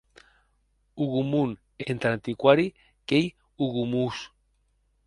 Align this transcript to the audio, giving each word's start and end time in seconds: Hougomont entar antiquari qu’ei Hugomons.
Hougomont 0.97 1.53
entar 1.93 2.11
antiquari 2.17 2.67
qu’ei 3.07 3.25
Hugomons. 3.59 4.17